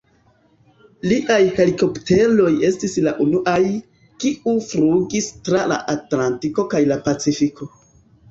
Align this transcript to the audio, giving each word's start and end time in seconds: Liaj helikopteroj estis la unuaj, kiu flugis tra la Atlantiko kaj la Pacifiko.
Liaj 1.09 1.35
helikopteroj 1.57 2.47
estis 2.69 2.95
la 3.07 3.11
unuaj, 3.27 3.59
kiu 4.25 4.55
flugis 4.69 5.27
tra 5.49 5.61
la 5.73 5.77
Atlantiko 5.95 6.67
kaj 6.75 6.81
la 6.93 7.01
Pacifiko. 7.09 7.69